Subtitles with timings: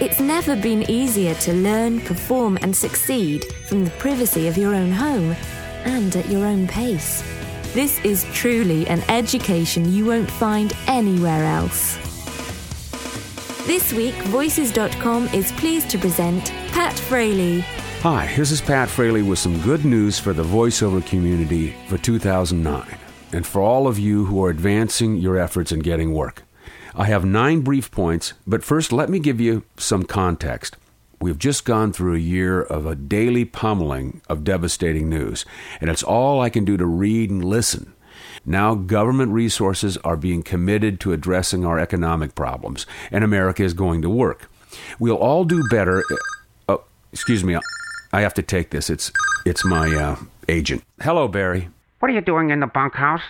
[0.00, 4.92] It's never been easier to learn, perform, and succeed from the privacy of your own
[4.92, 5.34] home
[5.84, 7.24] and at your own pace.
[7.74, 11.96] This is truly an education you won't find anywhere else.
[13.66, 17.62] This week, Voices.com is pleased to present Pat Fraley.
[18.02, 22.86] Hi, this is Pat Fraley with some good news for the voiceover community for 2009
[23.32, 26.44] and for all of you who are advancing your efforts in getting work.
[26.98, 30.76] I have nine brief points, but first let me give you some context.
[31.20, 35.46] We've just gone through a year of a daily pummeling of devastating news,
[35.80, 37.92] and it's all I can do to read and listen.
[38.44, 44.02] Now, government resources are being committed to addressing our economic problems, and America is going
[44.02, 44.50] to work.
[44.98, 46.02] We'll all do better.
[46.68, 47.56] Oh, excuse me.
[48.12, 48.90] I have to take this.
[48.90, 49.12] It's
[49.46, 50.16] it's my uh,
[50.48, 50.82] agent.
[51.00, 51.68] Hello, Barry.
[52.00, 53.22] What are you doing in the bunkhouse?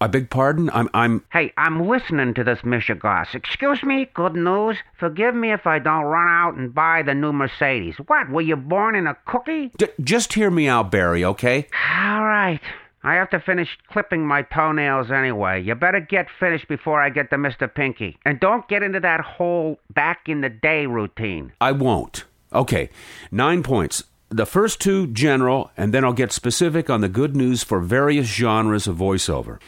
[0.00, 0.70] I beg pardon.
[0.72, 3.34] I'm I'm Hey, I'm listening to this Michigas.
[3.34, 4.76] Excuse me, good news.
[4.98, 7.96] Forgive me if I don't run out and buy the new Mercedes.
[8.06, 9.72] What, were you born in a cookie?
[9.76, 11.24] D- just hear me out, Barry.
[11.24, 11.66] Okay?
[11.96, 12.60] All right.
[13.02, 15.62] I have to finish clipping my toenails anyway.
[15.62, 17.72] You better get finished before I get to Mr.
[17.72, 18.18] Pinky.
[18.24, 21.52] And don't get into that whole back in the day routine.
[21.60, 22.24] I won't.
[22.52, 22.90] Okay.
[23.30, 24.04] Nine points.
[24.30, 28.26] The first two general, and then I'll get specific on the good news for various
[28.26, 29.58] genres of voiceover.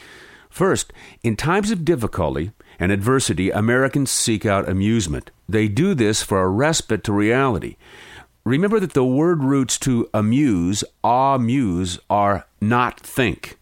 [0.51, 5.31] First, in times of difficulty and adversity, Americans seek out amusement.
[5.49, 7.77] They do this for a respite to reality.
[8.43, 13.57] Remember that the word roots to amuse, amuse, are not think.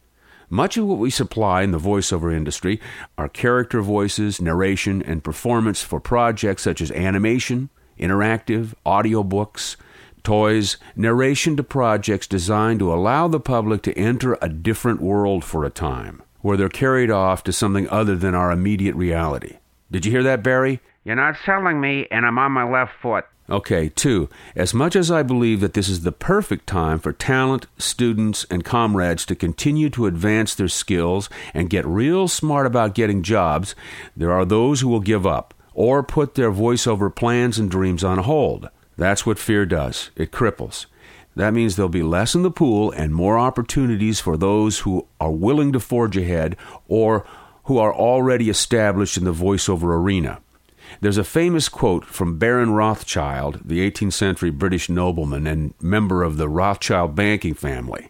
[0.50, 2.82] Much of what we supply in the voiceover industry
[3.18, 9.78] are character voices, narration, and performance for projects such as animation, interactive, audiobooks,
[10.24, 15.66] toys, narration to projects designed to allow the public to enter a different world for
[15.66, 19.58] a time, where they're carried off to something other than our immediate reality.
[19.92, 20.80] Did you hear that, Barry?
[21.04, 23.26] You're not selling me, and I'm on my left foot.
[23.50, 24.30] Okay, two.
[24.56, 28.64] As much as I believe that this is the perfect time for talent, students, and
[28.64, 33.74] comrades to continue to advance their skills and get real smart about getting jobs,
[34.16, 38.20] there are those who will give up or put their voiceover plans and dreams on
[38.20, 38.70] hold.
[39.00, 40.12] That's what fear does.
[40.18, 40.86] It cripples.
[41.34, 45.32] That means there'll be less in the pool and more opportunities for those who are
[45.32, 46.58] willing to forge ahead
[46.90, 47.26] or
[47.64, 50.42] who are already established in the voiceover arena.
[51.00, 56.36] There's a famous quote from Baron Rothschild, the 18th century British nobleman and member of
[56.36, 58.10] the Rothschild banking family.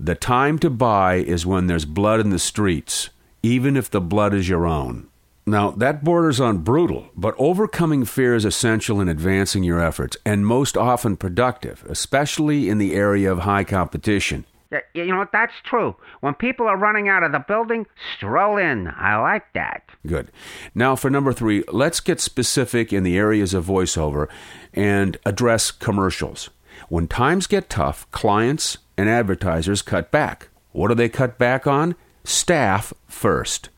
[0.00, 3.10] The time to buy is when there's blood in the streets,
[3.44, 5.06] even if the blood is your own.
[5.48, 10.46] Now, that borders on brutal, but overcoming fear is essential in advancing your efforts and
[10.46, 14.44] most often productive, especially in the area of high competition.
[14.92, 15.32] You know what?
[15.32, 15.96] That's true.
[16.20, 18.88] When people are running out of the building, stroll in.
[18.88, 19.84] I like that.
[20.06, 20.30] Good.
[20.74, 24.28] Now, for number three, let's get specific in the areas of voiceover
[24.74, 26.50] and address commercials.
[26.90, 30.48] When times get tough, clients and advertisers cut back.
[30.72, 31.94] What do they cut back on?
[32.24, 33.70] Staff first.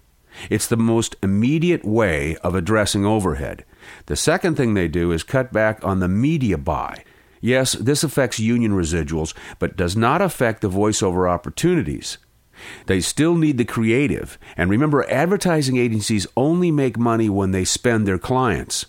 [0.48, 3.64] It's the most immediate way of addressing overhead.
[4.06, 7.04] The second thing they do is cut back on the media buy.
[7.40, 12.18] Yes, this affects union residuals, but does not affect the voiceover opportunities.
[12.86, 14.38] They still need the creative.
[14.56, 18.86] And remember, advertising agencies only make money when they spend their clients.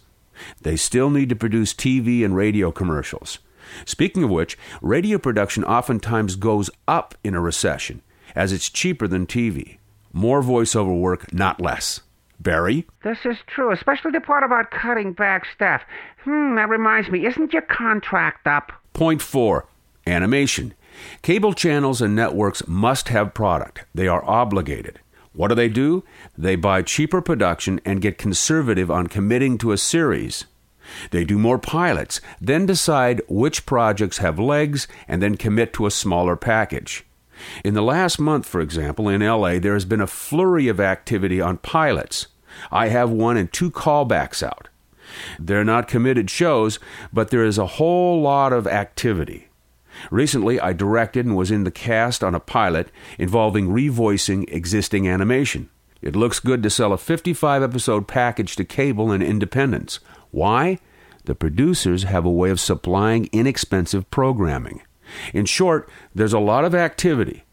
[0.62, 3.40] They still need to produce TV and radio commercials.
[3.86, 8.02] Speaking of which, radio production oftentimes goes up in a recession,
[8.36, 9.78] as it's cheaper than TV.
[10.14, 12.02] More voiceover work, not less.
[12.40, 12.88] Barry?
[13.04, 15.82] This is true, especially the part about cutting back staff.
[16.24, 18.72] Hmm, that reminds me, isn't your contract up?
[18.94, 19.68] Point four
[20.08, 20.74] animation.
[21.22, 23.86] Cable channels and networks must have product.
[23.94, 25.00] They are obligated.
[25.34, 26.04] What do they do?
[26.38, 30.46] They buy cheaper production and get conservative on committing to a series.
[31.12, 35.92] They do more pilots, then decide which projects have legs, and then commit to a
[35.92, 37.06] smaller package.
[37.64, 41.42] In the last month, for example, in LA, there has been a flurry of activity
[41.42, 42.28] on pilots.
[42.72, 44.70] I have one and two callbacks out.
[45.40, 46.80] They're not committed shows,
[47.12, 49.50] but there is a whole lot of activity.
[50.10, 52.90] Recently, I directed and was in the cast on a pilot
[53.20, 55.70] involving revoicing existing animation.
[56.02, 60.00] It looks good to sell a 55 episode package to cable and independents.
[60.32, 60.80] Why?
[61.26, 64.82] The producers have a way of supplying inexpensive programming.
[65.34, 67.44] In short, there's a lot of activity.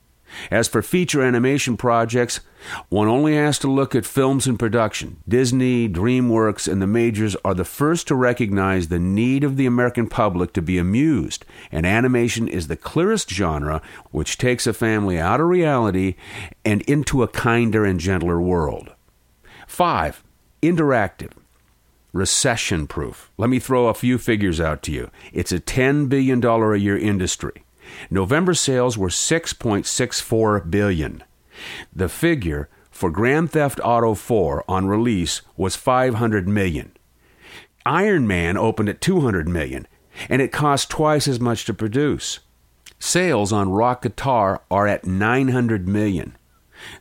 [0.51, 2.41] As for feature animation projects,
[2.89, 5.23] one only has to look at films in production.
[5.29, 10.09] Disney, DreamWorks, and the majors are the first to recognize the need of the American
[10.09, 15.41] public to be amused, and animation is the clearest genre which takes a family out
[15.41, 16.15] of reality
[16.65, 18.93] and into a kinder and gentler world.
[19.67, 20.23] 5.
[20.63, 21.33] Interactive.
[22.19, 23.31] Recession proof.
[23.37, 25.09] Let me throw a few figures out to you.
[25.33, 27.63] It's a $10 billion a year industry.
[28.11, 31.23] November sales were 6.64 billion.
[31.95, 36.91] The figure for Grand Theft Auto 4 on release was 500 million.
[37.87, 39.87] Iron Man opened at 200 million,
[40.29, 42.41] and it cost twice as much to produce.
[42.99, 46.37] Sales on rock guitar are at 900 million.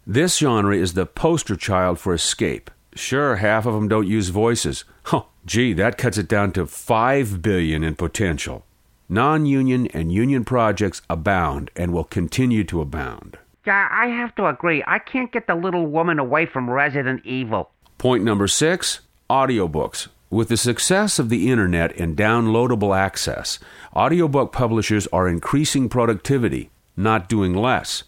[0.06, 2.70] This genre is the poster child for escape.
[2.98, 4.84] Sure, half of them don't use voices.
[5.14, 8.66] Oh, gee, that cuts it down to 5 billion in potential.
[9.08, 13.38] Non union and union projects abound and will continue to abound.
[13.66, 14.84] Yeah, I have to agree.
[14.86, 17.70] I can't get the little woman away from Resident Evil.
[17.98, 20.08] Point number six audiobooks.
[20.30, 23.60] With the success of the internet and downloadable access,
[23.96, 28.04] audiobook publishers are increasing productivity, not doing less.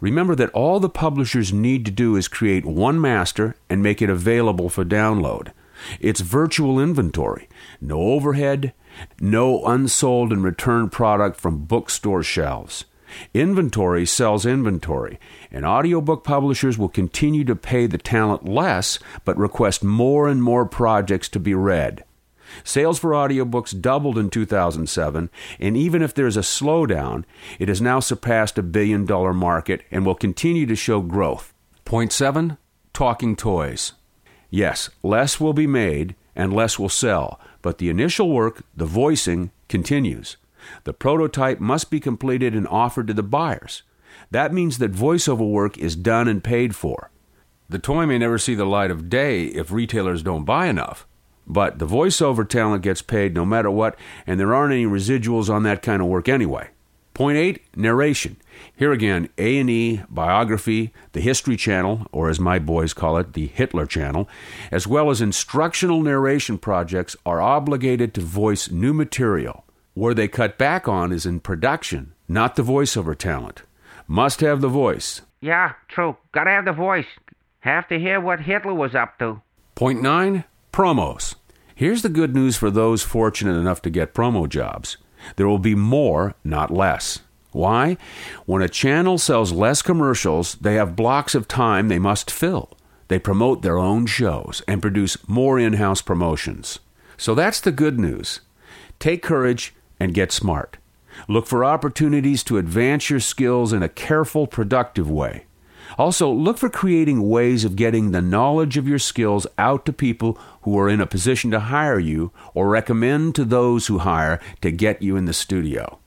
[0.00, 4.10] Remember that all the publishers need to do is create one master and make it
[4.10, 5.52] available for download.
[6.00, 7.48] It's virtual inventory.
[7.80, 8.74] No overhead,
[9.20, 12.84] no unsold and returned product from bookstore shelves.
[13.34, 15.18] Inventory sells inventory,
[15.50, 20.64] and audiobook publishers will continue to pay the talent less but request more and more
[20.64, 22.04] projects to be read.
[22.64, 27.24] Sales for audiobooks doubled in 2007, and even if there's a slowdown,
[27.58, 31.54] it has now surpassed a billion dollar market and will continue to show growth.
[31.84, 32.56] Point 7
[32.92, 33.92] Talking toys.
[34.50, 39.50] Yes, less will be made and less will sell, but the initial work, the voicing,
[39.68, 40.36] continues.
[40.84, 43.82] The prototype must be completed and offered to the buyers.
[44.30, 47.10] That means that voiceover work is done and paid for.
[47.68, 51.06] The toy may never see the light of day if retailers don't buy enough,
[51.46, 53.96] but the voiceover talent gets paid no matter what,
[54.26, 56.68] and there aren't any residuals on that kind of work anyway.
[57.14, 58.36] Point 8 narration.
[58.76, 63.84] Here again, A&E, biography, the History Channel, or as my boys call it, the Hitler
[63.84, 64.28] Channel,
[64.70, 69.64] as well as instructional narration projects are obligated to voice new material.
[69.94, 73.64] Where they cut back on is in production, not the voiceover talent.
[74.06, 75.20] Must have the voice.
[75.40, 76.16] Yeah, true.
[76.32, 77.06] Gotta have the voice.
[77.60, 79.42] Have to hear what Hitler was up to.
[79.74, 80.44] Point 9
[80.80, 81.34] promos.
[81.74, 84.96] Here's the good news for those fortunate enough to get promo jobs.
[85.36, 87.18] There will be more, not less.
[87.52, 87.98] Why?
[88.46, 92.78] When a channel sells less commercials, they have blocks of time they must fill.
[93.08, 96.78] They promote their own shows and produce more in house promotions.
[97.18, 98.40] So that's the good news.
[98.98, 100.78] Take courage and get smart.
[101.28, 105.44] Look for opportunities to advance your skills in a careful, productive way.
[105.98, 110.38] Also, look for creating ways of getting the knowledge of your skills out to people
[110.62, 114.70] who are in a position to hire you or recommend to those who hire to
[114.70, 115.98] get you in the studio.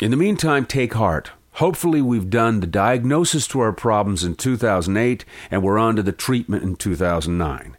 [0.00, 1.32] In the meantime, take heart.
[1.56, 6.12] Hopefully, we've done the diagnosis to our problems in 2008 and we're on to the
[6.12, 7.76] treatment in 2009.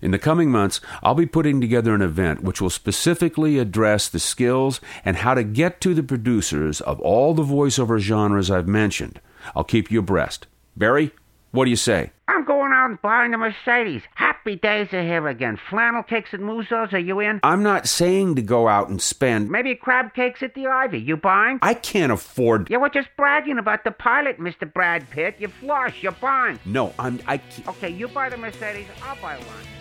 [0.00, 4.18] In the coming months, I'll be putting together an event which will specifically address the
[4.18, 9.20] skills and how to get to the producers of all the voiceover genres I've mentioned.
[9.54, 10.46] I'll keep you abreast.
[10.76, 11.12] Barry,
[11.50, 12.12] what do you say?
[12.28, 14.02] I'm going out and buying a Mercedes.
[14.14, 15.58] Happy days are here again.
[15.68, 17.40] Flannel cakes at Musso's, are you in?
[17.42, 19.50] I'm not saying to go out and spend.
[19.50, 21.00] Maybe crab cakes at the Ivy.
[21.00, 21.58] You buying?
[21.60, 22.70] I can't afford.
[22.70, 24.72] You were just bragging about the pilot, Mr.
[24.72, 25.36] Brad Pitt.
[25.40, 26.02] You flush.
[26.02, 26.60] You're buying.
[26.64, 27.20] No, I'm.
[27.26, 27.38] I.
[27.38, 27.68] Can't.
[27.68, 28.86] Okay, you buy the Mercedes.
[29.02, 29.79] I'll buy one.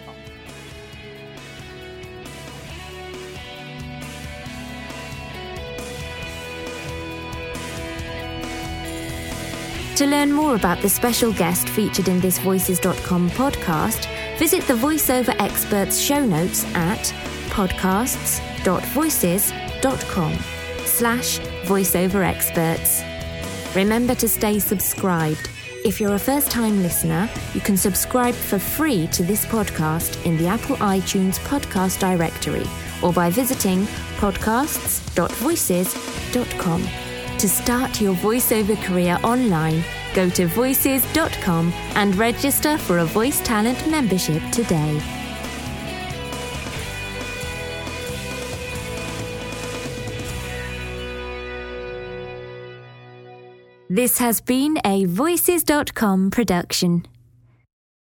[9.99, 14.07] To learn more about the special guest featured in this Voices.com podcast,
[14.39, 17.13] visit the VoiceOver Experts show notes at
[17.49, 20.33] podcasts.voices.com
[20.85, 23.03] slash voiceover experts.
[23.75, 25.49] Remember to stay subscribed.
[25.83, 30.37] If you're a first time listener, you can subscribe for free to this podcast in
[30.37, 32.65] the Apple iTunes podcast directory
[33.03, 33.83] or by visiting
[34.21, 37.08] podcasts.voices.com.
[37.39, 39.81] To start your voiceover career online,
[40.13, 44.99] go to voices.com and register for a voice talent membership today.
[53.89, 57.05] This has been a Voices.com production.